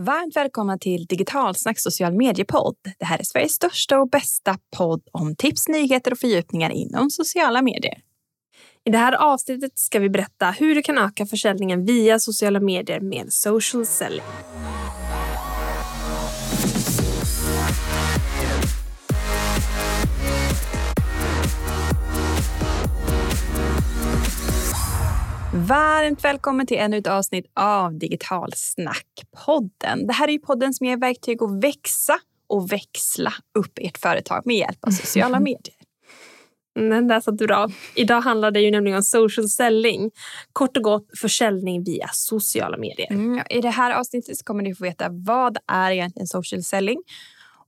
[0.00, 2.76] Varmt välkomna till Digitalsnack social mediepodd.
[2.98, 7.62] Det här är Sveriges största och bästa podd om tips, nyheter och fördjupningar inom sociala
[7.62, 7.98] medier.
[8.84, 13.00] I det här avsnittet ska vi berätta hur du kan öka försäljningen via sociala medier
[13.00, 14.22] med social selling.
[25.68, 30.06] Varmt välkommen till ännu ett avsnitt av Digital Snack-podden.
[30.06, 34.56] Det här är podden som ger verktyg att växa och växla upp ert företag med
[34.56, 35.74] hjälp av sociala medier.
[36.74, 37.68] Den där satt bra.
[37.94, 40.10] Idag handlar det ju nämligen om social selling.
[40.52, 43.12] Kort och gott försäljning via sociala medier.
[43.12, 47.02] Mm, I det här avsnittet kommer ni få veta vad är egentligen social selling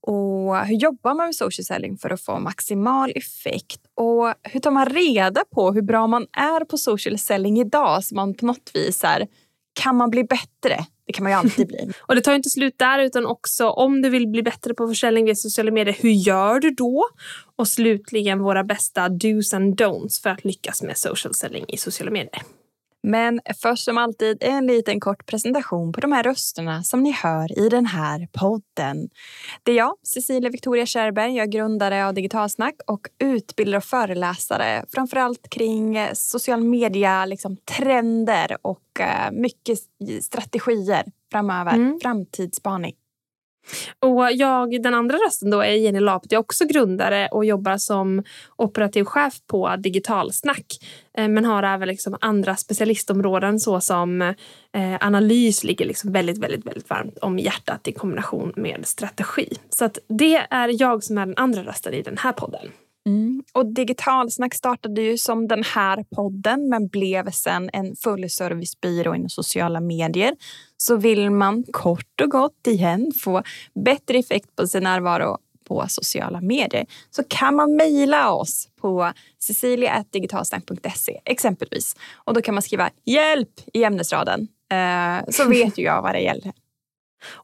[0.02, 3.80] och hur jobbar man med social selling för att få maximal effekt?
[3.94, 8.14] Och hur tar man reda på hur bra man är på social selling idag så
[8.14, 9.26] man på något vis är,
[9.72, 10.86] kan man bli bättre?
[11.06, 11.92] Det kan man ju alltid bli.
[12.00, 15.24] och det tar inte slut där utan också om du vill bli bättre på försäljning
[15.24, 17.08] via sociala medier, hur gör du då?
[17.56, 22.10] Och slutligen våra bästa dos and don'ts för att lyckas med social selling i sociala
[22.10, 22.42] medier.
[23.02, 27.58] Men först som alltid en liten kort presentation på de här rösterna som ni hör
[27.58, 29.08] i den här podden.
[29.62, 34.84] Det är jag, Cecilia Victoria Kärrberg, jag är grundare av Digitalsnack och utbildare och föreläsare
[34.94, 39.78] framförallt kring social media, liksom trender och eh, mycket
[40.22, 41.98] strategier framöver, mm.
[42.02, 42.94] framtidsspaning.
[43.98, 46.32] Och jag, den andra rösten då är Jenny Lapet.
[46.32, 48.22] Jag är också grundare och jobbar som
[48.56, 50.66] operativ chef på Digitalsnack.
[51.18, 54.34] Eh, men har även liksom andra specialistområden såsom eh,
[55.00, 59.48] analys ligger liksom väldigt, väldigt, väldigt varmt om hjärtat i kombination med strategi.
[59.70, 62.68] Så att det är jag som är den andra rösten i den här podden.
[63.06, 63.42] Mm.
[63.52, 69.80] Och Digitalsnack startade ju som den här podden men blev sen en fullservicebyrå inom sociala
[69.80, 70.36] medier.
[70.76, 73.42] Så vill man kort och gott igen få
[73.84, 75.38] bättre effekt på sin närvaro
[75.70, 81.96] på sociala medier så kan man mejla oss på cecilia.digitalsnack.se exempelvis.
[82.24, 86.20] Och då kan man skriva hjälp i ämnesraden eh, så vet ju jag vad det
[86.20, 86.52] gäller.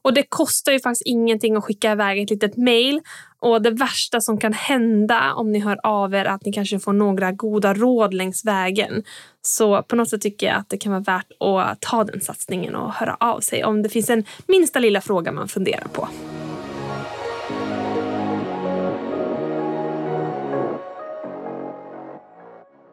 [0.01, 3.01] Och det kostar ju faktiskt ingenting att skicka iväg ett litet mejl.
[3.39, 6.79] Och det värsta som kan hända om ni hör av er är att ni kanske
[6.79, 9.03] får några goda råd längs vägen.
[9.41, 12.75] Så på något sätt tycker jag att det kan vara värt att ta den satsningen
[12.75, 16.07] och höra av sig om det finns en minsta lilla fråga man funderar på.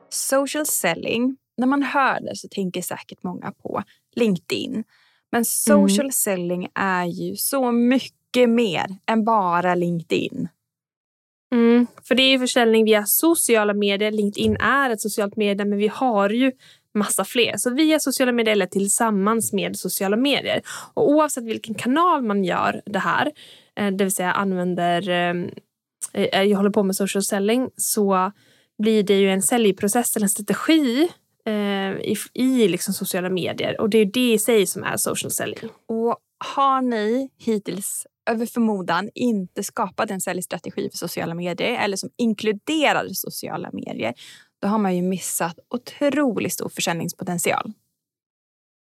[0.09, 3.83] Social selling, när man hör det så tänker säkert många på
[4.17, 4.85] LinkedIn.
[5.33, 6.13] Men social mm.
[6.13, 10.49] selling är ju så mycket mer än bara LinkedIn.
[11.55, 14.11] Mm, för det är ju försäljning via sociala medier.
[14.11, 16.53] LinkedIn är ett socialt medie men vi har ju
[16.95, 17.55] massa fler.
[17.57, 20.63] Så via sociala medier eller tillsammans med sociala medier.
[20.95, 23.33] Och oavsett vilken kanal man gör det här,
[23.77, 25.35] eh, det vill säga använder, eh,
[26.13, 28.33] eh, jag håller på med social selling, så
[28.83, 31.09] blir det ju en säljprocess eller en strategi
[32.03, 33.81] i, i liksom sociala medier.
[33.81, 35.59] Och det är det i sig som är social selling.
[35.89, 42.11] Och har ni hittills över förmodan inte skapat en säljstrategi för sociala medier eller som
[42.17, 44.15] inkluderar sociala medier,
[44.63, 47.73] då har man ju missat otroligt stor försäljningspotential.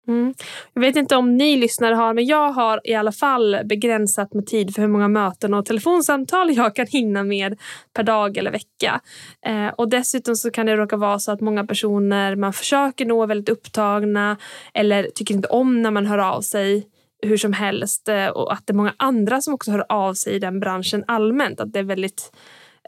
[0.09, 0.35] Mm.
[0.73, 4.47] Jag vet inte om ni lyssnare har, men jag har i alla fall begränsat med
[4.47, 7.61] tid för hur många möten och telefonsamtal jag kan hinna med
[7.93, 9.01] per dag eller vecka.
[9.47, 13.23] Eh, och dessutom så kan det råka vara så att många personer man försöker nå
[13.23, 14.37] är väldigt upptagna
[14.75, 16.87] eller tycker inte om när man hör av sig
[17.25, 20.35] hur som helst eh, och att det är många andra som också hör av sig
[20.35, 21.61] i den branschen allmänt.
[21.61, 22.33] Att det är väldigt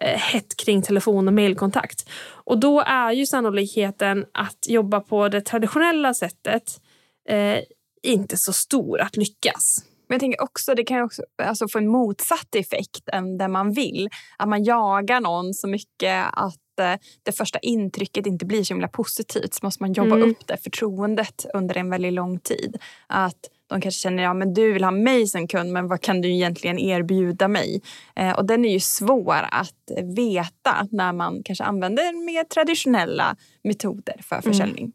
[0.01, 2.09] eh, hett kring telefon och mailkontakt.
[2.29, 6.81] Och då är ju sannolikheten att jobba på det traditionella sättet
[7.29, 7.59] eh,
[8.03, 9.85] inte så stor att lyckas.
[10.09, 13.73] Men jag tänker också, det kan också alltså få en motsatt effekt än det man
[13.73, 14.09] vill.
[14.39, 18.89] Att man jagar någon så mycket att eh, det första intrycket inte blir så himla
[18.89, 19.55] positivt.
[19.55, 20.31] Så måste man jobba mm.
[20.31, 22.77] upp det förtroendet under en väldigt lång tid.
[23.07, 26.21] Att de kanske känner ja men du vill ha mig som kund men vad kan
[26.21, 27.83] du egentligen erbjuda mig?
[28.17, 34.17] Eh, och den är ju svår att veta när man kanske använder mer traditionella metoder
[34.23, 34.43] för mm.
[34.43, 34.85] försäljning.
[34.85, 34.93] Mm.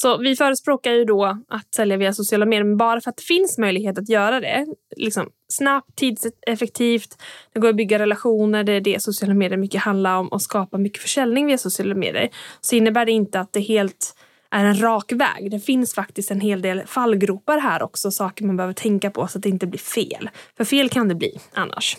[0.00, 3.22] Så vi förespråkar ju då att sälja via sociala medier, men bara för att det
[3.22, 4.66] finns möjlighet att göra det.
[4.96, 10.16] Liksom snabbt, tidseffektivt, det går att bygga relationer, det är det sociala medier mycket handlar
[10.16, 12.30] om och skapa mycket försäljning via sociala medier.
[12.60, 14.14] Så innebär det inte att det helt
[14.50, 15.50] är en rak väg.
[15.50, 19.38] Det finns faktiskt en hel del fallgropar här också, saker man behöver tänka på så
[19.38, 20.30] att det inte blir fel.
[20.56, 21.96] För fel kan det bli annars.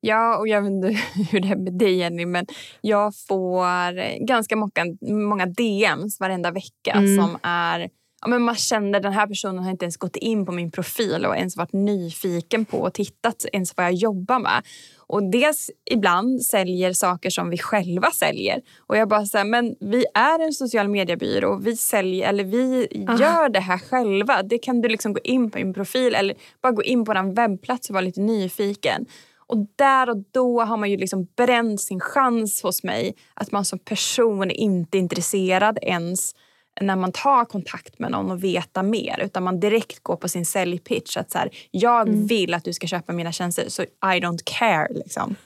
[0.00, 0.88] Ja, och jag vet inte
[1.30, 2.46] hur det är med dig Jenny, men
[2.80, 4.96] jag får ganska många,
[5.28, 7.16] många DMs varenda vecka mm.
[7.16, 7.88] som är
[8.20, 11.26] ja, men man känner den här personen har inte ens gått in på min profil
[11.26, 14.62] och ens varit nyfiken på och tittat ens vad jag jobbar med.
[15.08, 18.60] Och dels ibland säljer saker som vi själva säljer.
[18.86, 21.56] Och jag bara säger men vi är en social mediebyrå.
[21.56, 23.18] Vi säljer, eller vi Aha.
[23.18, 24.42] gör det här själva.
[24.42, 27.34] Det kan du liksom gå in på min profil eller bara gå in på den
[27.34, 29.06] webbplats och vara lite nyfiken.
[29.48, 33.64] Och där och då har man ju liksom bränt sin chans hos mig att man
[33.64, 36.34] som person inte är intresserad ens
[36.80, 40.46] när man tar kontakt med någon och veta mer utan man direkt går på sin
[40.46, 42.26] säljpitch att så här, jag mm.
[42.26, 44.88] vill att du ska köpa mina tjänster så I don't care.
[44.94, 45.36] Liksom.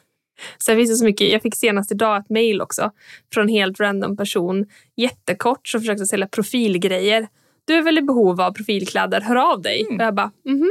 [0.58, 1.32] Sen finns det så mycket.
[1.32, 2.90] Jag fick senast idag ett mejl också
[3.34, 4.66] från en helt random person.
[4.96, 7.28] Jättekort som försökte sälja profilgrejer
[7.64, 9.80] du är väl i behov av profilkläder, hör av dig.
[9.80, 9.96] Mm.
[9.96, 10.70] Och jag bara, mhm.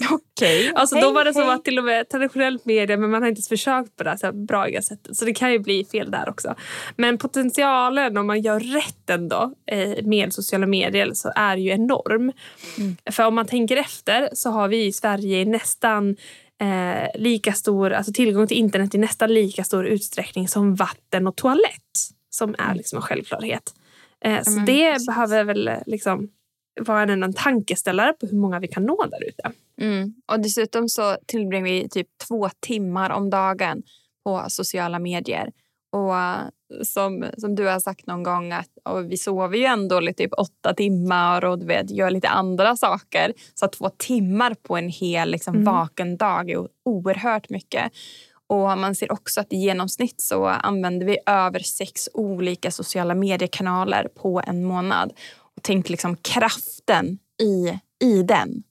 [0.10, 0.72] Okay.
[0.74, 1.44] alltså, hej, då var det hej.
[1.44, 4.10] så att till och med traditionellt media, men man har inte ens försökt på det
[4.10, 5.16] här så braiga sättet.
[5.16, 6.54] Så det kan ju bli fel där också.
[6.96, 12.32] Men potentialen om man gör rätt ändå eh, med sociala medier så är ju enorm.
[12.78, 12.96] Mm.
[13.10, 16.16] För om man tänker efter så har vi i Sverige nästan
[16.60, 21.36] eh, lika stor, alltså tillgång till internet i nästan lika stor utsträckning som vatten och
[21.36, 21.82] toalett.
[22.30, 22.76] Som är mm.
[22.76, 23.74] liksom en självklarhet.
[24.24, 26.28] Eh, så mm, det behöver väl liksom
[26.80, 29.52] vara en, en tankeställare på hur många vi kan nå där ute.
[29.80, 30.14] Mm.
[30.32, 33.82] Och dessutom så tillbringar vi typ två timmar om dagen
[34.24, 35.52] på sociala medier.
[35.92, 36.46] Och eh,
[36.82, 38.68] som, som du har sagt någon gång, att
[39.08, 43.32] vi sover ju ändå lite typ åtta timmar och du vet, gör lite andra saker.
[43.54, 45.64] Så två timmar på en hel liksom, mm.
[45.64, 47.92] vaken dag är oerhört mycket.
[48.48, 54.08] Och man ser också att i genomsnitt så använder vi över sex olika sociala mediekanaler
[54.08, 55.12] på en månad.
[55.38, 58.62] Och tänk liksom kraften i, i den.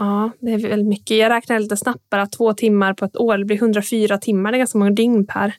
[0.00, 1.16] Ja, det är väldigt mycket.
[1.16, 3.38] Jag räknar lite snabbt bara två timmar på ett år.
[3.38, 4.52] Det blir 104 timmar.
[4.52, 5.54] Det är ganska många dygn per,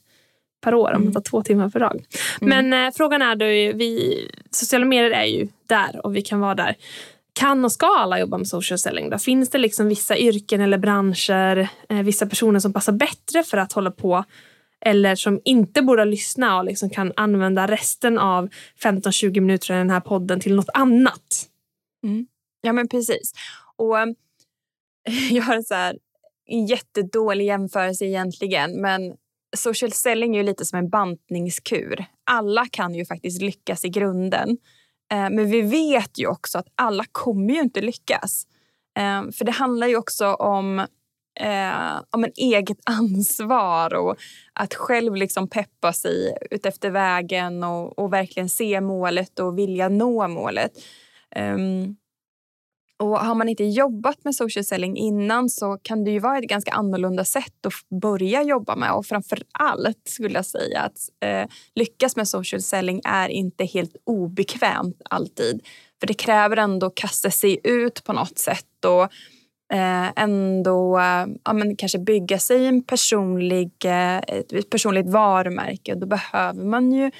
[0.64, 1.14] per år om man mm.
[1.14, 2.06] tar två timmar per dag.
[2.42, 2.70] Mm.
[2.70, 3.46] Men eh, frågan är då,
[3.78, 4.18] vi,
[4.52, 6.76] sociala medier är ju där och vi kan vara där
[7.42, 9.10] kan och ska alla jobba med social selling?
[9.10, 9.18] Då?
[9.18, 13.74] Finns det liksom vissa yrken eller branscher, eh, vissa personer som passar bättre för att
[13.74, 14.24] hålla på
[14.86, 18.50] eller som inte borde lyssna och liksom kan använda resten av
[18.84, 21.50] 15-20 minuter i den här podden till något annat?
[22.04, 22.28] Mm.
[22.62, 23.34] Ja, men precis.
[23.76, 23.98] Och
[25.32, 25.98] Jag har så här,
[26.46, 29.16] en jättedålig jämförelse egentligen, men
[29.58, 32.06] social selling är ju lite som en bantningskur.
[32.24, 34.58] Alla kan ju faktiskt lyckas i grunden.
[35.12, 38.48] Eh, men vi vet ju också att alla kommer ju inte lyckas.
[38.98, 40.80] Eh, för det handlar ju också om,
[41.40, 44.16] eh, om en eget ansvar och
[44.54, 50.28] att själv liksom peppa sig utefter vägen och, och verkligen se målet och vilja nå
[50.28, 50.72] målet.
[51.36, 51.96] Um,
[53.02, 56.50] och har man inte jobbat med social selling innan så kan det ju vara ett
[56.50, 58.92] ganska annorlunda sätt att börja jobba med.
[58.94, 63.96] Och framför allt skulle jag säga att eh, lyckas med social selling är inte helt
[64.04, 65.62] obekvämt alltid.
[66.00, 69.04] För det kräver ändå att kasta sig ut på något sätt och
[69.74, 75.96] eh, ändå eh, ja, men kanske bygga sig en personlig, eh, ett personligt varumärke.
[75.96, 77.12] Då behöver man ju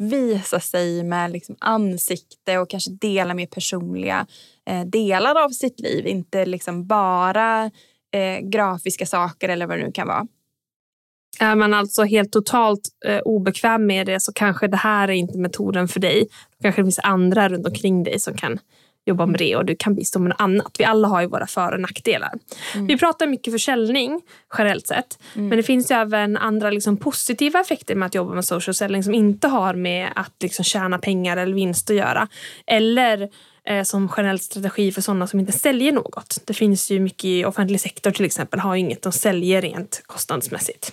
[0.00, 4.26] visa sig med liksom ansikte och kanske dela mer personliga
[4.70, 6.06] Eh, delar av sitt liv.
[6.06, 7.70] Inte liksom bara
[8.12, 10.26] eh, grafiska saker eller vad det nu kan vara.
[11.40, 15.38] Är man alltså helt totalt eh, obekväm med det så kanske det här är inte
[15.38, 16.28] metoden för dig.
[16.58, 18.58] Då kanske det finns andra runt omkring dig som kan
[19.06, 20.76] jobba med det och du kan bistå med något annat.
[20.78, 22.32] Vi alla har ju våra för och nackdelar.
[22.74, 22.86] Mm.
[22.86, 24.20] Vi pratar mycket försäljning
[24.58, 25.18] generellt sett.
[25.34, 25.48] Mm.
[25.48, 29.02] Men det finns ju även andra liksom, positiva effekter med att jobba med social selling
[29.02, 32.28] som inte har med att liksom, tjäna pengar eller vinst att göra.
[32.66, 33.28] Eller
[33.64, 36.42] eh, som generell strategi för sådana som inte säljer något.
[36.46, 40.92] Det finns ju mycket i offentlig sektor till exempel, har inget de säljer rent kostnadsmässigt.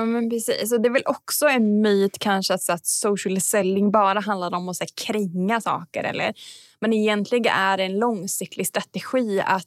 [0.00, 0.72] Ja, men precis.
[0.72, 4.68] Och det är väl också en myt kanske att, att social selling bara handlar om
[4.68, 6.04] att så, kränga saker.
[6.04, 6.34] Eller,
[6.80, 9.66] men egentligen är det en långsiktig strategi att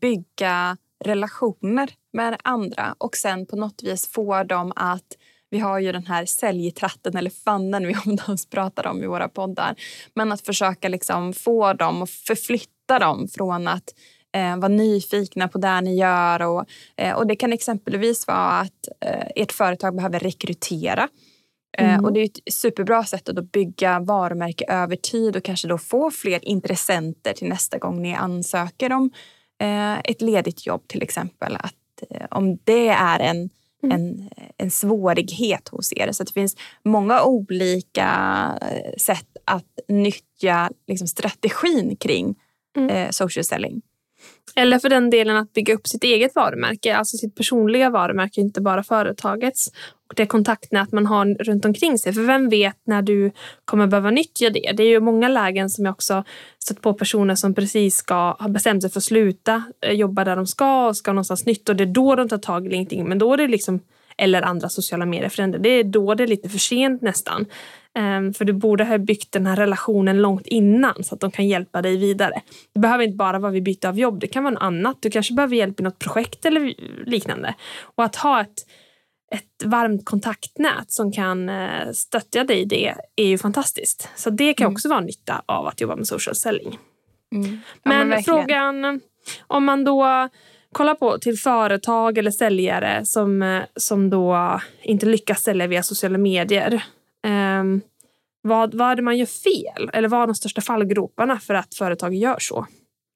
[0.00, 5.16] bygga relationer med andra och sen på något vis få dem att
[5.50, 9.74] vi har ju den här säljtratten eller fannen vi oftast pratar om i våra poddar.
[10.14, 13.94] Men att försöka liksom få dem och förflytta dem från att
[14.32, 16.42] eh, vara nyfikna på det ni gör.
[16.42, 16.64] Och,
[16.96, 21.08] eh, och det kan exempelvis vara att eh, ert företag behöver rekrytera.
[21.78, 22.04] Eh, mm.
[22.04, 26.10] Och det är ett superbra sätt att bygga varumärke över tid och kanske då få
[26.10, 29.10] fler intressenter till nästa gång ni ansöker om
[29.60, 31.56] eh, ett ledigt jobb till exempel.
[31.56, 33.50] Att, eh, om det är en
[33.82, 33.96] Mm.
[34.00, 36.12] en, en svårighet hos er.
[36.12, 38.08] Så det finns många olika
[38.96, 42.34] sätt att nyttja liksom, strategin kring
[42.76, 42.90] mm.
[42.90, 43.82] eh, social selling.
[44.56, 48.60] Eller för den delen att bygga upp sitt eget varumärke, alltså sitt personliga varumärke, inte
[48.60, 49.68] bara företagets.
[50.08, 52.12] Och det kontaktnät man har runt omkring sig.
[52.12, 53.32] För vem vet när du
[53.64, 54.72] kommer behöva nyttja det?
[54.76, 56.24] Det är ju många lägen som jag också
[56.64, 60.36] stött på personer som precis ska ha bestämt sig för att sluta eh, jobba där
[60.36, 63.08] de ska och ska någonstans nytt och det är då de tar tag i LinkedIn.
[63.08, 63.80] Men då är det liksom
[64.18, 67.46] eller andra sociala medier för Det är då det är lite för sent nästan.
[67.98, 71.48] Um, för du borde ha byggt den här relationen långt innan så att de kan
[71.48, 72.42] hjälpa dig vidare.
[72.74, 74.96] Det behöver inte bara vara vid byte av jobb, det kan vara något annat.
[75.00, 76.74] Du kanske behöver hjälp i något projekt eller
[77.06, 77.54] liknande.
[77.82, 78.66] Och att ha ett,
[79.32, 84.08] ett varmt kontaktnät som kan uh, stötta dig i det är ju fantastiskt.
[84.16, 84.74] Så det kan mm.
[84.74, 86.78] också vara nytta av att jobba med social selling.
[87.34, 87.58] Mm.
[87.82, 89.00] Ja, men, men frågan
[89.46, 90.28] om man då
[90.72, 96.18] kolla på till företag eller säljare som, eh, som då inte lyckas sälja via sociala
[96.18, 96.84] medier.
[97.26, 97.80] Um,
[98.42, 99.90] vad, vad är det man gör fel?
[99.92, 102.66] Eller vad är de största fallgroparna för att företag gör så?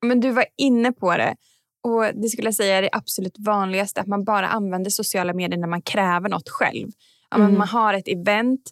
[0.06, 1.36] Men du var inne på det.
[1.82, 4.00] Och Det skulle jag säga är det absolut vanligaste.
[4.00, 6.88] Att man bara använder sociala medier när man kräver något själv.
[7.34, 7.58] Mm.
[7.58, 8.70] Man har ett event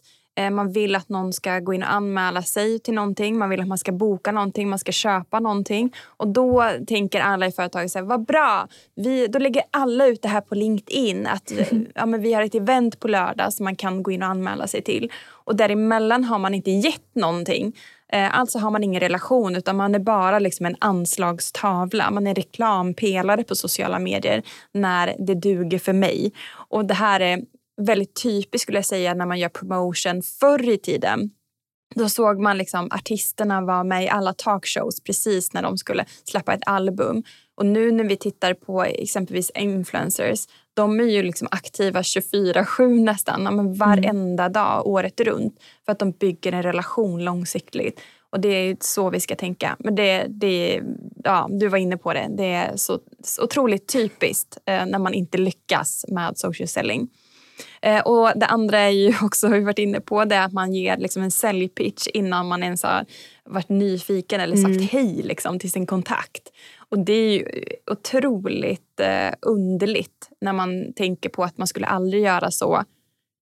[0.51, 3.37] man vill att någon ska gå in och anmäla sig till någonting.
[3.37, 5.93] Man vill att man ska boka någonting, man ska köpa någonting.
[6.05, 10.21] Och då tänker alla i företaget så här, vad bra, vi, då lägger alla ut
[10.21, 11.27] det här på LinkedIn.
[11.27, 11.51] Att
[11.95, 14.67] ja, men vi har ett event på lördag som man kan gå in och anmäla
[14.67, 15.11] sig till.
[15.25, 17.75] Och däremellan har man inte gett någonting.
[18.13, 22.11] Eh, alltså har man ingen relation utan man är bara liksom en anslagstavla.
[22.11, 26.31] Man är reklampelare på sociala medier när det duger för mig.
[26.69, 27.41] Och det här är
[27.85, 31.31] väldigt typiskt skulle jag säga när man gör promotion förr i tiden.
[31.95, 36.53] Då såg man liksom artisterna vara med i alla talkshows precis när de skulle släppa
[36.53, 37.23] ett album.
[37.55, 43.43] Och nu när vi tittar på exempelvis influencers, de är ju liksom aktiva 24-7 nästan,
[43.43, 44.53] men varenda mm.
[44.53, 45.59] dag året runt.
[45.85, 47.99] För att de bygger en relation långsiktigt.
[48.29, 49.75] Och det är så vi ska tänka.
[49.79, 50.81] Men det, det,
[51.23, 55.13] ja, du var inne på det, det är så, så otroligt typiskt eh, när man
[55.13, 57.09] inte lyckas med social selling.
[57.81, 60.73] Eh, och det andra är ju också, har vi varit inne på, det att man
[60.73, 63.05] ger liksom en säljpitch innan man ens har
[63.45, 64.87] varit nyfiken eller sagt mm.
[64.91, 66.49] hej liksom, till sin kontakt.
[66.89, 67.45] Och det är ju
[67.91, 72.83] otroligt eh, underligt när man tänker på att man skulle aldrig göra så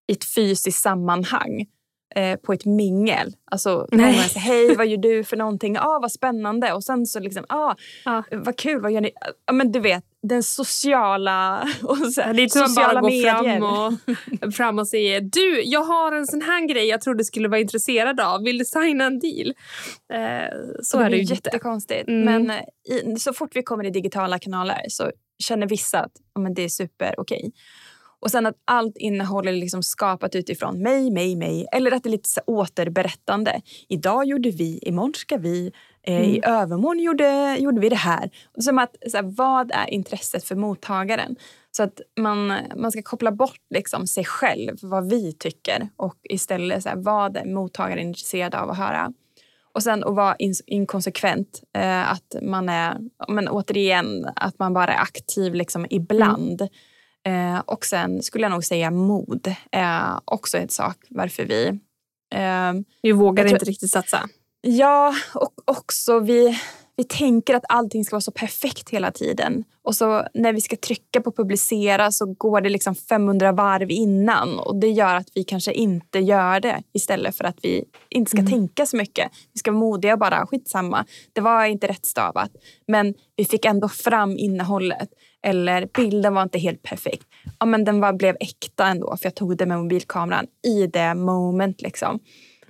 [0.08, 1.68] i ett fysiskt sammanhang
[2.16, 3.34] eh, på ett mingel.
[3.52, 4.16] Alltså, Nej.
[4.16, 5.78] Man säger, hej, vad gör du för någonting?
[5.78, 6.74] Ah, vad spännande.
[6.74, 7.76] Och sen så liksom, ah,
[8.06, 8.24] ah.
[8.32, 9.12] vad kul, vad gör ni?
[9.46, 13.60] Ah, men du vet, den sociala och så, Det är inte bara medier.
[13.60, 17.24] Fram och, fram och säger du, jag har en sån här grej jag tror du
[17.24, 18.44] skulle vara intresserad av.
[18.44, 19.54] Vill du signa en deal?
[20.14, 20.50] Eh,
[20.84, 22.08] så det är det ju jättekonstigt.
[22.08, 22.26] Mm.
[22.26, 25.12] Men eh, i, så fort vi kommer i digitala kanaler så
[25.44, 27.38] känner vissa att oh, men det är super okej.
[27.38, 27.52] Okay.
[28.22, 31.68] Och sen att allt innehåll är liksom skapat utifrån mig, mig, mig.
[31.72, 33.62] Eller att det är lite så återberättande.
[33.90, 35.72] Idag gjorde vi, imorgon ska vi.
[36.04, 36.30] Eh, mm.
[36.30, 38.30] I övermorgon gjorde, gjorde vi det här.
[38.60, 41.36] Som att, så här, vad är intresset för mottagaren?
[41.72, 46.84] Så att man, man ska koppla bort liksom sig själv, vad vi tycker och istället
[46.84, 49.14] så här, vad är mottagaren intresserad av att höra.
[49.74, 50.36] Och sen att vara
[50.66, 51.62] inkonsekvent.
[51.74, 52.98] Eh, att man är,
[53.28, 56.62] men återigen, att man bara är aktiv liksom ibland.
[56.62, 56.74] Mm.
[57.28, 61.68] Eh, och sen skulle jag nog säga mod är också en sak varför vi...
[62.36, 64.30] Eh, vi vågar inte riktigt satsa.
[64.62, 66.60] Ja, och också vi,
[66.96, 69.64] vi tänker att allting ska vara så perfekt hela tiden.
[69.84, 74.60] Och så när vi ska trycka på publicera så går det liksom 500 varv innan
[74.60, 78.40] och det gör att vi kanske inte gör det istället för att vi inte ska
[78.40, 78.52] mm.
[78.52, 79.32] tänka så mycket.
[79.54, 81.06] Vi ska vara modiga och bara skitsamma.
[81.34, 82.52] Det var inte rätt stavat
[82.88, 85.10] men vi fick ändå fram innehållet.
[85.44, 87.28] Eller bilden var inte helt perfekt.
[87.60, 91.16] Ja, men den var, blev äkta ändå för jag tog det med mobilkameran i det
[91.16, 91.82] moment.
[91.82, 92.20] Liksom.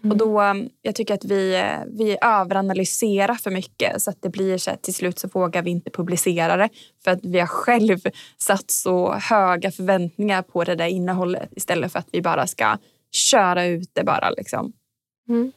[0.04, 0.12] Mm.
[0.12, 0.42] Och då,
[0.82, 4.94] jag tycker att vi, vi överanalyserar för mycket så att det blir så att till
[4.94, 6.70] slut så vågar vi inte publicera det
[7.04, 8.00] för att vi har själv
[8.38, 12.78] satt så höga förväntningar på det där innehållet istället för att vi bara ska
[13.12, 14.30] köra ut det bara.
[14.30, 14.74] Liksom.
[15.30, 15.52] Mm.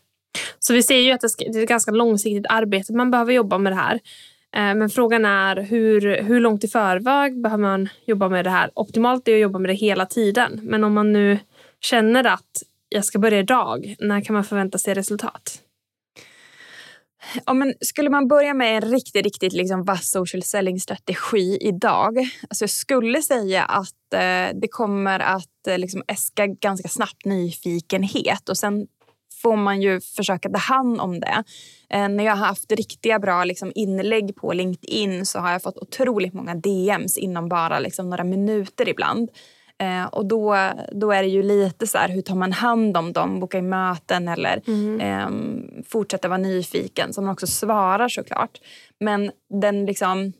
[0.58, 3.72] Så vi ser ju att det är ett ganska långsiktigt arbete man behöver jobba med
[3.72, 4.00] det här.
[4.56, 8.70] Eh, men frågan är hur, hur långt i förväg behöver man jobba med det här?
[8.74, 10.60] Optimalt är att jobba med det hela tiden.
[10.62, 11.38] Men om man nu
[11.80, 15.60] känner att jag ska börja idag, när kan man förvänta sig resultat?
[17.46, 22.18] Ja, men skulle man börja med en riktigt, riktigt liksom vass social selling-strategi idag.
[22.48, 28.48] Alltså jag skulle säga att eh, det kommer att eh, liksom äska ganska snabbt nyfikenhet
[28.48, 28.86] och sen
[29.44, 31.44] får man ju försöka ta hand om det.
[31.90, 35.78] Eh, när jag har haft riktiga bra liksom, inlägg på LinkedIn så har jag fått
[35.78, 39.30] otroligt många DMs inom bara liksom, några minuter ibland.
[39.78, 43.12] Eh, och då, då är det ju lite så här, hur tar man hand om
[43.12, 43.40] dem?
[43.40, 45.00] Boka in möten eller mm.
[45.00, 47.12] eh, fortsätta vara nyfiken.
[47.12, 48.60] Som man också svarar såklart.
[49.00, 49.30] Men
[49.62, 50.32] den liksom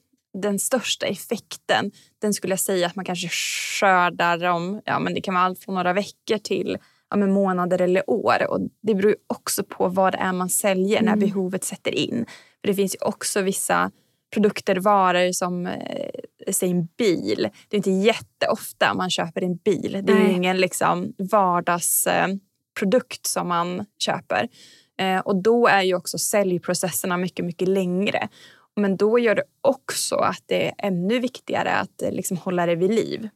[0.43, 1.91] den största effekten,
[2.23, 5.59] den skulle jag säga att man kanske skördar om, ja men det kan vara allt
[5.59, 6.79] från några veckor till
[7.11, 8.51] ja, men månader eller år.
[8.51, 11.29] Och det beror också på vad det är man säljer när mm.
[11.29, 12.27] behovet sätter in.
[12.61, 13.91] För Det finns ju också vissa
[14.35, 16.11] produkter, varor som eh,
[16.53, 17.49] säg en bil.
[17.69, 20.03] Det är inte jätteofta man köper en bil.
[20.05, 20.33] Det är Nej.
[20.33, 24.49] ingen liksom, vardagsprodukt eh, som man köper.
[24.99, 28.29] Eh, och då är ju också säljprocesserna mycket, mycket längre.
[28.77, 32.75] Men då gör det också att det är ännu viktigare att eh, liksom hålla det
[32.75, 33.29] vid liv.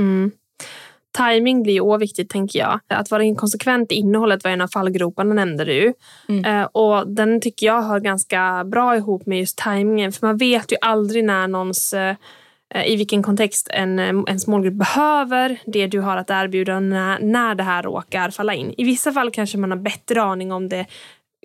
[0.00, 0.30] Mm.
[1.16, 2.80] Timing blir ju viktigt tänker jag.
[2.88, 5.94] Att vara inkonsekvent i innehållet var en av fallgroparna nämnde du.
[6.28, 6.44] Mm.
[6.44, 10.12] Eh, och den tycker jag hör ganska bra ihop med just timingen.
[10.12, 12.16] För man vet ju aldrig när någons eh,
[12.86, 17.62] i vilken kontext en, ens målgrupp behöver det du har att erbjuda när, när det
[17.62, 18.74] här råkar falla in.
[18.78, 20.86] I vissa fall kanske man har bättre aning om det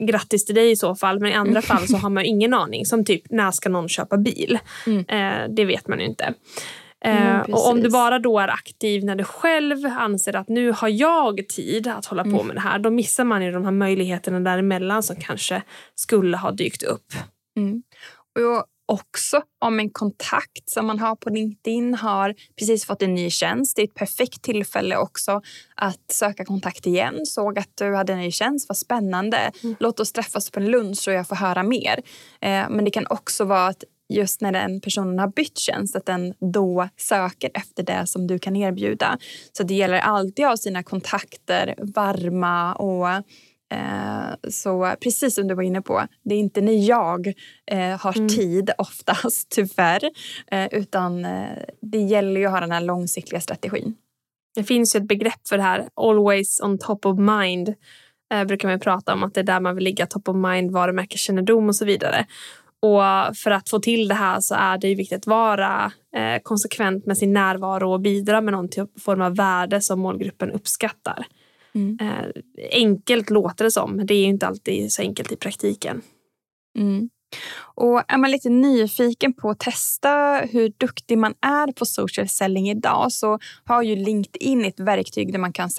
[0.02, 1.20] grattis till dig i så fall.
[1.20, 1.62] Men i andra mm.
[1.62, 2.86] fall så har man ingen aning.
[2.86, 4.60] Som typ, när ska någon köpa bil?
[4.88, 5.06] Mm.
[5.08, 6.34] Eh, det vet man ju inte.
[7.04, 10.90] Mm, och om du bara då är aktiv när du själv anser att nu har
[10.90, 12.48] jag tid att hålla på mm.
[12.48, 15.62] med det här, då missar man ju de här möjligheterna däremellan som kanske
[15.96, 17.14] skulle ha dykt upp.
[17.58, 17.84] Mm.
[18.40, 23.30] Och också om en kontakt som man har på LinkedIn har precis fått en ny
[23.30, 23.76] tjänst.
[23.76, 25.42] Det är ett perfekt tillfälle också
[25.76, 27.26] att söka kontakt igen.
[27.26, 29.52] Såg att du hade en ny tjänst, vad spännande.
[29.64, 29.76] Mm.
[29.80, 32.00] Låt oss träffas på en lunch så jag får höra mer.
[32.42, 36.06] Eh, men det kan också vara att just när den personen har bytt tjänst, att
[36.06, 39.18] den då söker efter det som du kan erbjuda.
[39.58, 45.56] Så det gäller alltid att ha sina kontakter varma och eh, så precis som du
[45.56, 47.28] var inne på, det är inte när jag
[47.72, 48.30] eh, har mm.
[48.30, 50.10] tid oftast, tyvärr.
[50.52, 53.96] Eh, utan eh, det gäller ju att ha den här långsiktiga strategin.
[54.56, 57.74] Det finns ju ett begrepp för det här, always on top of mind.
[58.34, 60.72] Eh, brukar man prata om att det är där man vill ligga, top of mind,
[60.72, 62.26] varumärkeskännedom och så vidare.
[62.84, 67.06] Och för att få till det här så är det viktigt att vara eh, konsekvent
[67.06, 71.26] med sin närvaro och bidra med någon form av värde som målgruppen uppskattar.
[71.76, 71.98] Mm.
[72.02, 72.26] Eh,
[72.72, 76.02] enkelt låter det som, men det är inte alltid så enkelt i praktiken.
[76.78, 77.10] Mm.
[77.76, 82.70] Och är man lite nyfiken på att testa hur duktig man är på social selling
[82.70, 85.70] idag så har ju LinkedIn ett verktyg där man kan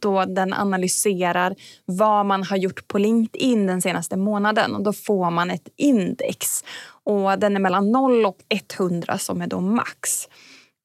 [0.00, 5.30] då den analyserar vad man har gjort på LinkedIn den senaste månaden och då får
[5.30, 6.64] man ett index
[7.04, 8.38] och den är mellan 0 och
[8.78, 10.28] 100 som är då max.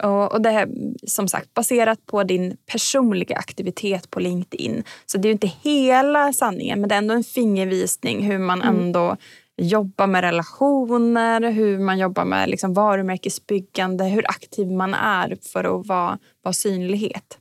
[0.04, 0.70] Och, det är
[1.08, 4.84] som sagt baserat på din personliga aktivitet på LinkedIn.
[5.06, 8.76] Så det är inte hela sanningen men det är ändå en fingervisning hur man mm.
[8.76, 9.18] ändå
[9.58, 15.88] jobba med relationer, hur man jobbar med liksom varumärkesbyggande, hur aktiv man är för att
[15.88, 17.38] vara, vara synlighet.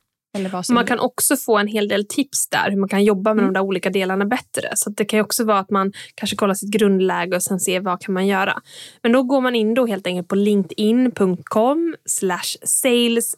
[0.71, 3.53] Man kan också få en hel del tips där hur man kan jobba med mm.
[3.53, 4.69] de där olika delarna bättre.
[4.75, 8.01] Så det kan också vara att man kanske kollar sitt grundläge och sen ser vad
[8.01, 8.61] kan man göra.
[9.03, 13.37] Men då går man in då helt enkelt på linkedin.com sales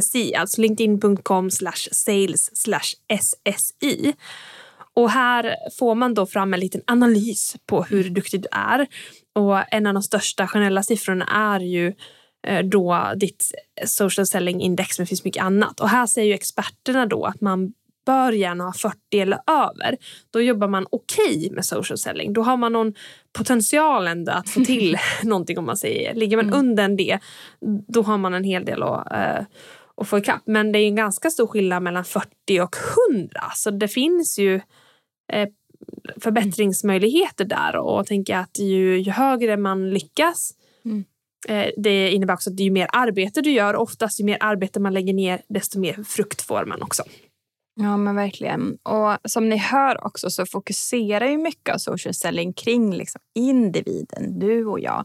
[0.00, 2.50] ssi, alltså linkedin.com sales
[3.56, 4.14] ssi.
[4.98, 8.14] Och här får man då fram en liten analys på hur mm.
[8.14, 8.86] duktig du är.
[9.34, 11.94] Och en av de största generella siffrorna är ju
[12.46, 13.52] eh, då ditt
[13.86, 15.80] social selling index, men det finns mycket annat.
[15.80, 17.72] Och här säger ju experterna då att man
[18.06, 19.96] bör gärna ha 40 eller över.
[20.30, 22.32] Då jobbar man okej okay med social selling.
[22.32, 22.94] Då har man någon
[23.32, 26.14] potential ändå att få till någonting om man säger.
[26.14, 26.58] Ligger man mm.
[26.58, 27.18] under det,
[27.88, 29.46] då har man en hel del att, uh,
[29.96, 30.42] att få ikapp.
[30.44, 32.28] Men det är en ganska stor skillnad mellan 40
[32.60, 32.76] och
[33.10, 33.40] 100.
[33.54, 34.62] Så det finns ju eh,
[36.16, 41.04] förbättringsmöjligheter där och tänker att ju, ju högre man lyckas mm.
[41.48, 44.94] eh, det innebär också att ju mer arbete du gör, oftast ju mer arbete man
[44.94, 47.02] lägger ner, desto mer frukt får man också.
[47.80, 48.78] Ja, men verkligen.
[48.82, 54.38] Och som ni hör också så fokuserar ju mycket av social selling kring liksom individen,
[54.38, 55.04] du och jag.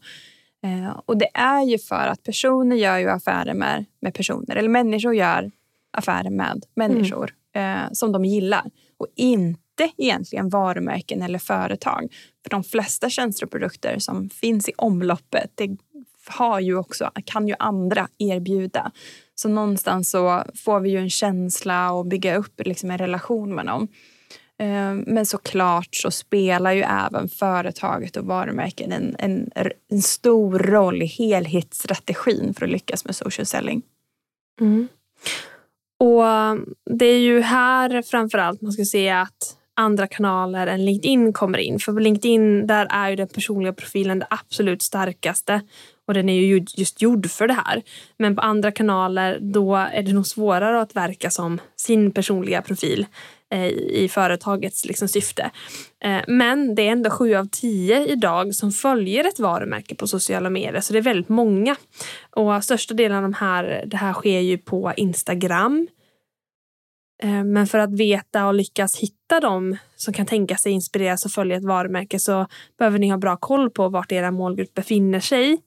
[0.64, 4.70] Eh, och det är ju för att personer gör ju affärer med, med personer, eller
[4.70, 5.52] människor gör
[5.92, 7.84] affärer med människor mm.
[7.84, 12.14] eh, som de gillar och inte inte egentligen varumärken eller företag.
[12.44, 15.78] För de flesta tjänster och produkter som finns i omloppet det
[16.28, 18.92] har ju också, kan ju andra erbjuda.
[19.36, 23.66] Så någonstans så får vi ju en känsla och bygga upp liksom en relation med
[23.66, 23.88] dem.
[24.60, 29.52] Ehm, men såklart så spelar ju även företaget och varumärken en, en,
[29.90, 33.82] en stor roll i helhetsstrategin för att lyckas med social selling.
[34.62, 34.88] Mm.
[36.00, 41.34] Och ehm, Det är ju här framförallt man ska se att andra kanaler än LinkedIn
[41.34, 41.80] kommer in.
[41.80, 45.62] För på LinkedIn där är ju den personliga profilen det absolut starkaste
[46.08, 47.82] och den är ju just gjord för det här.
[48.18, 53.06] Men på andra kanaler då är det nog svårare att verka som sin personliga profil
[53.52, 55.52] eh, i företagets liksom, syfte.
[56.04, 60.50] Eh, men det är ändå sju av tio idag som följer ett varumärke på sociala
[60.50, 61.76] medier, så det är väldigt många.
[62.30, 65.88] Och största delen av de här, det här sker ju på Instagram.
[67.24, 71.32] Eh, men för att veta och lyckas hitta dem som kan tänka sig inspireras och
[71.32, 72.48] följa ett varumärke så
[72.80, 75.58] behöver ni ha bra koll på vart era målgrupp befinner sig.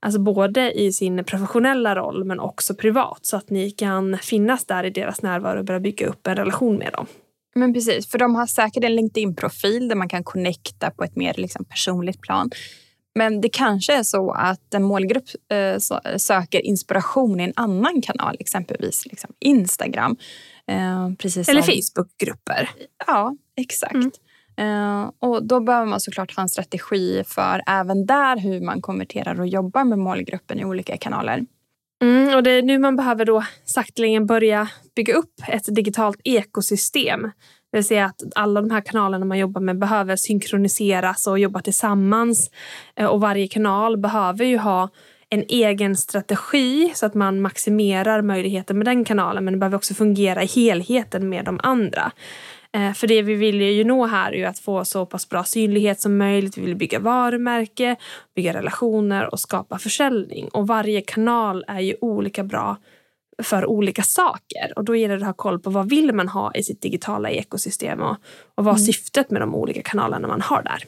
[0.00, 4.84] Alltså både i sin professionella roll men också privat så att ni kan finnas där
[4.84, 7.06] i deras närvaro och börja bygga upp en relation med dem.
[7.54, 11.34] Men precis, för de har säkert en LinkedIn-profil där man kan connecta på ett mer
[11.36, 12.50] liksom, personligt plan.
[13.14, 15.78] Men det kanske är så att en målgrupp eh,
[16.16, 20.16] söker inspiration i en annan kanal, exempelvis liksom Instagram.
[20.68, 21.74] Eh, precis Eller som...
[21.74, 22.70] Facebookgrupper.
[23.06, 23.94] Ja, exakt.
[23.94, 24.10] Mm.
[24.60, 29.40] Uh, och då behöver man såklart ha en strategi för även där hur man konverterar
[29.40, 31.46] och jobbar med målgruppen i olika kanaler.
[32.02, 37.22] Mm, och det är nu man behöver då sakteligen börja bygga upp ett digitalt ekosystem.
[37.72, 41.60] Det vill säga att alla de här kanalerna man jobbar med behöver synkroniseras och jobba
[41.60, 42.50] tillsammans.
[43.00, 44.88] Uh, och varje kanal behöver ju ha
[45.30, 49.94] en egen strategi så att man maximerar möjligheten med den kanalen men det behöver också
[49.94, 52.12] fungera i helheten med de andra.
[52.72, 55.44] Eh, för det vi vill ju nå här är ju att få så pass bra
[55.44, 56.58] synlighet som möjligt.
[56.58, 57.96] Vi vill bygga varumärke,
[58.34, 60.48] bygga relationer och skapa försäljning.
[60.48, 62.76] Och varje kanal är ju olika bra
[63.42, 64.72] för olika saker.
[64.76, 67.30] Och då gäller det att ha koll på vad vill man ha i sitt digitala
[67.30, 68.16] ekosystem och,
[68.54, 68.86] och vad mm.
[68.86, 70.84] syftet med de olika kanalerna man har där.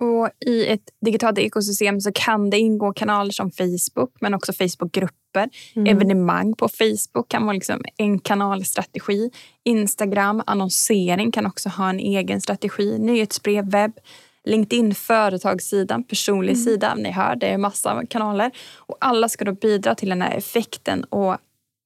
[0.00, 5.48] Och I ett digitalt ekosystem så kan det ingå kanaler som Facebook men också Facebookgrupper.
[5.76, 5.96] Mm.
[5.96, 9.30] Evenemang på Facebook kan vara liksom en kanalstrategi.
[9.64, 12.98] Instagram, annonsering kan också ha en egen strategi.
[12.98, 13.92] Nyhetsbrev, webb.
[14.44, 16.64] LinkedIn, företagssidan, personlig mm.
[16.64, 16.94] sida.
[16.94, 18.50] Ni hör, det är massa kanaler.
[18.76, 21.32] Och Alla ska då bidra till den här effekten och,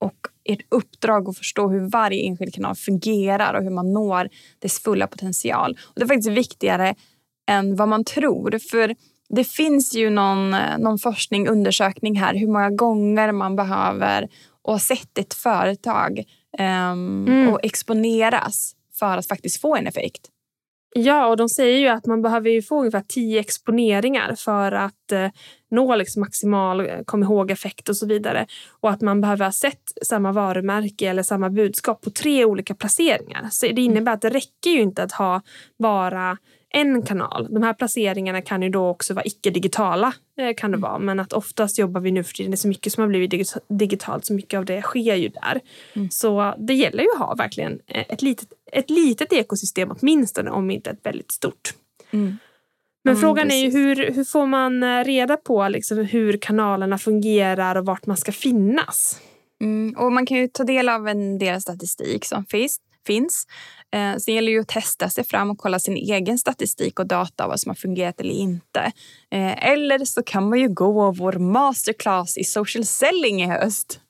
[0.00, 4.80] och ert uppdrag att förstå hur varje enskild kanal fungerar och hur man når dess
[4.80, 5.78] fulla potential.
[5.82, 6.94] Och det är faktiskt viktigare
[7.50, 8.58] än vad man tror.
[8.70, 8.94] För
[9.28, 14.28] det finns ju någon, någon forskning, undersökning här hur många gånger man behöver
[14.62, 16.24] och sett ett företag
[16.58, 17.48] um, mm.
[17.48, 20.28] och exponeras för att faktiskt få en effekt.
[20.94, 25.12] Ja, och de säger ju att man behöver ju få ungefär tio exponeringar för att
[25.12, 25.28] eh,
[25.70, 28.46] nå liksom maximal eh, kom ihåg-effekt och så vidare.
[28.80, 33.48] Och att man behöver ha sett samma varumärke eller samma budskap på tre olika placeringar.
[33.50, 35.42] Så det innebär att det räcker ju inte att ha
[35.78, 36.38] bara
[36.72, 37.48] en kanal.
[37.50, 40.14] De här placeringarna kan ju då också vara icke-digitala.
[40.38, 40.90] Eh, kan det mm.
[40.90, 40.98] vara.
[40.98, 43.54] Men att oftast jobbar vi nu för tiden, det är så mycket som har blivit
[43.68, 45.60] digitalt, så mycket av det sker ju där.
[45.92, 46.10] Mm.
[46.10, 50.70] Så det gäller ju att ha verkligen eh, ett litet, ett litet ekosystem åtminstone, om
[50.70, 51.74] inte ett väldigt stort.
[52.10, 52.36] Mm.
[53.04, 53.74] Men mm, frågan precis.
[53.74, 58.06] är ju hur, hur får man eh, reda på liksom hur kanalerna fungerar och vart
[58.06, 59.20] man ska finnas?
[59.60, 62.80] Mm, och man kan ju ta del av en del statistik som finns.
[63.06, 63.46] finns.
[63.92, 67.48] Eh, sen gäller det att testa sig fram och kolla sin egen statistik och data
[67.48, 68.80] vad som har fungerat eller inte.
[69.30, 74.00] Eh, eller så kan man ju gå vår masterclass i social selling i höst.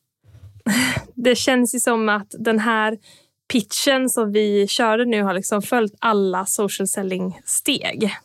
[1.14, 2.98] Det känns ju som att den här
[3.52, 8.16] pitchen som vi körde nu har liksom följt alla social selling-steg.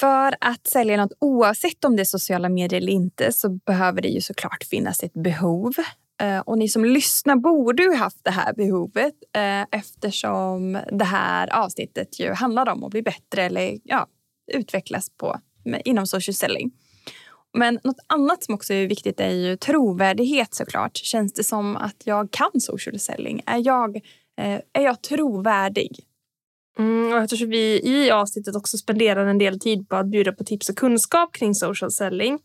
[0.00, 4.08] För att sälja något oavsett om det är sociala medier eller inte så behöver det
[4.08, 5.72] ju såklart finnas ett behov.
[6.20, 11.56] Eh, och ni som lyssnar borde ju haft det här behovet eh, eftersom det här
[11.56, 14.06] avsnittet ju handlar om att bli bättre eller ja,
[14.52, 15.40] utvecklas på,
[15.84, 16.70] inom social selling.
[17.52, 20.96] Men något annat som också är viktigt är ju trovärdighet såklart.
[20.96, 23.42] Känns det som att jag kan social selling?
[23.46, 23.96] Är jag,
[24.40, 25.98] eh, är jag trovärdig?
[26.78, 30.44] Mm, och eftersom vi i avsnittet också spenderar en del tid på att bjuda på
[30.44, 32.38] tips och kunskap kring social selling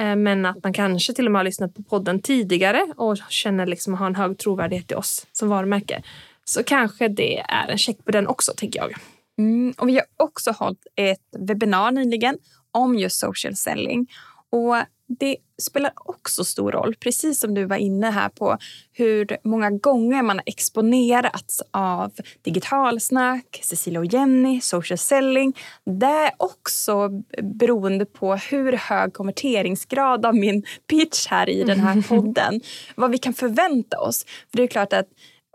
[0.00, 3.66] Eh, men att man kanske till och med har lyssnat på podden tidigare och känner
[3.66, 6.02] liksom att ha en hög trovärdighet i oss som varumärke.
[6.44, 8.94] Så kanske det är en check på den också, tänker jag.
[9.38, 12.38] Mm, och vi har också hållit ett webbinar nyligen
[12.70, 14.06] om just social selling.
[14.50, 14.76] Och
[15.06, 18.58] det spelar också stor roll, precis som du var inne här på
[18.92, 22.12] hur många gånger man har exponerats av
[22.42, 25.56] digitalsnack, Cecilia och Jenny, social selling.
[26.00, 27.08] Det är också
[27.42, 32.60] beroende på hur hög konverteringsgrad av min pitch här i den här podden,
[32.94, 34.24] vad vi kan förvänta oss.
[34.50, 35.08] För det är klart att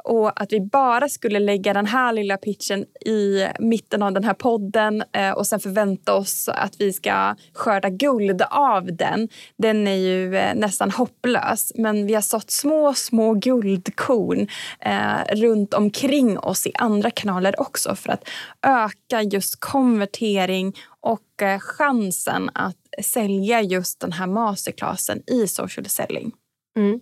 [0.04, 4.34] och att vi bara skulle lägga den här lilla pitchen i mitten av den här
[4.34, 9.30] podden eh, och sen förvänta oss att vi ska skörda guld av den.
[9.58, 11.72] Den är ju eh, nästan hopplös.
[11.76, 14.48] Men vi har sått små, små guldkorn
[14.80, 18.30] eh, runt omkring oss i andra kanaler också för att
[18.68, 26.32] öka just konvertering och eh, chansen att sälja just den här masterclassen i social selling.
[26.78, 27.00] Mm.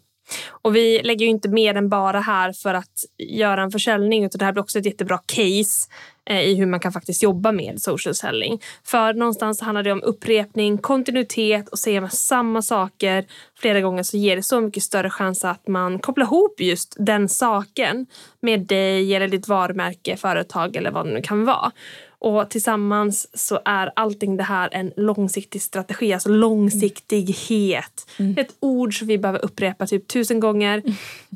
[0.49, 4.39] Och vi lägger ju inte mer än bara här för att göra en försäljning utan
[4.39, 5.89] det här blir också ett jättebra case
[6.29, 8.61] i hur man kan faktiskt jobba med social selling.
[8.83, 13.25] För någonstans handlar det om upprepning, kontinuitet och säger man samma saker
[13.59, 17.29] flera gånger så ger det så mycket större chans att man kopplar ihop just den
[17.29, 18.05] saken
[18.41, 21.71] med dig eller ditt varumärke, företag eller vad det nu kan vara.
[22.19, 28.09] Och tillsammans så är allting det här en långsiktig strategi, alltså långsiktighet.
[28.19, 28.35] Mm.
[28.37, 30.83] Ett ord som vi behöver upprepa typ tusen gånger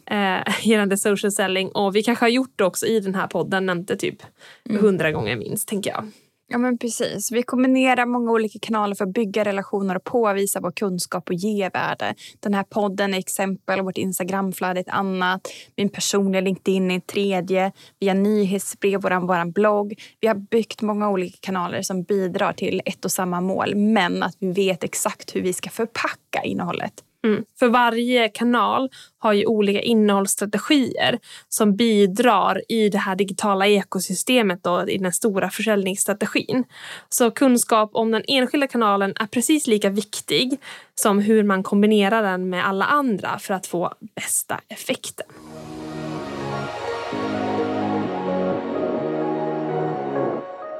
[0.07, 0.45] mm.
[0.45, 1.69] eh, gällande social selling.
[1.69, 4.23] Och vi kanske har gjort det också i den här podden, nämnt det typ
[4.69, 6.11] mm hundra gånger minst tänker jag.
[6.51, 7.31] Ja men precis.
[7.31, 11.69] Vi kombinerar många olika kanaler för att bygga relationer och påvisa vår kunskap och ge
[11.69, 12.15] värde.
[12.39, 17.07] Den här podden är exempel, vårt Instagramflöde är ett annat, min personliga LinkedIn är ett
[17.07, 19.93] tredje, Vi har nyhetsbrev, vår, vår blogg.
[20.19, 24.35] Vi har byggt många olika kanaler som bidrar till ett och samma mål men att
[24.39, 26.93] vi vet exakt hur vi ska förpacka innehållet.
[27.23, 27.43] Mm.
[27.59, 34.89] För varje kanal har ju olika innehållsstrategier som bidrar i det här digitala ekosystemet och
[34.89, 36.63] i den stora försäljningsstrategin.
[37.09, 40.59] Så kunskap om den enskilda kanalen är precis lika viktig
[40.95, 45.27] som hur man kombinerar den med alla andra för att få bästa effekten.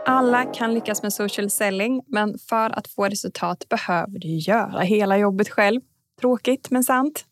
[0.06, 5.18] Alla kan lyckas med social selling, men för att få resultat behöver du göra hela
[5.18, 5.82] jobbet själv.
[6.22, 7.26] Tråkigt men sant.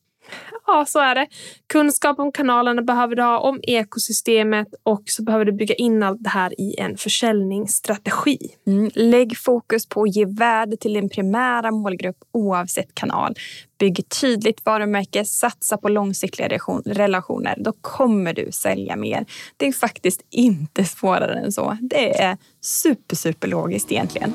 [0.68, 1.28] Ja, så är det.
[1.68, 6.24] Kunskap om kanalerna behöver du ha, om ekosystemet och så behöver du bygga in allt
[6.24, 8.38] det här i en försäljningsstrategi.
[8.68, 8.92] Mm.
[8.94, 13.36] Lägg fokus på att ge värde till din primära målgrupp oavsett kanal.
[13.80, 16.48] Bygg tydligt varumärke, satsa på långsiktiga
[16.86, 17.56] relationer.
[17.58, 19.26] Då kommer du sälja mer.
[19.58, 21.78] Det är faktiskt inte svårare än så.
[21.82, 24.34] Det är super, super logiskt egentligen.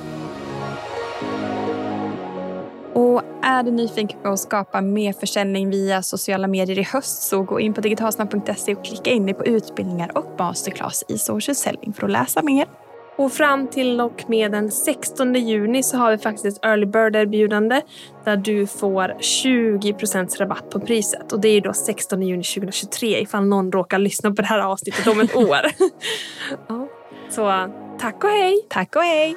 [2.95, 7.43] Och är du nyfiken på att skapa mer försäljning via sociala medier i höst så
[7.43, 11.93] gå in på digitalsnabb.se och klicka in dig på utbildningar och masterclass i social selling
[11.93, 12.67] för att läsa mer.
[13.17, 17.17] Och fram till och med den 16 juni så har vi faktiskt ett early bird
[17.17, 17.81] erbjudande
[18.25, 21.33] där du får 20% rabatt på priset.
[21.33, 25.07] Och det är då 16 juni 2023 ifall någon råkar lyssna på det här avsnittet
[25.07, 25.59] om ett år.
[26.69, 26.89] ja.
[27.31, 28.67] Så tack och hej!
[28.69, 29.37] Tack och hej!